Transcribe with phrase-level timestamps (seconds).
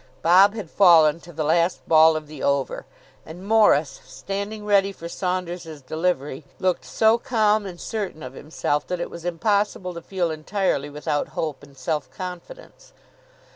[0.23, 2.87] Bob had fallen to the last ball of the over,
[3.23, 8.99] and Morris, standing ready for Saunders's delivery, looked so calm and certain of himself that
[8.99, 12.93] it was impossible to feel entirely without hope and self confidence.